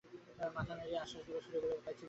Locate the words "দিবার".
1.27-1.43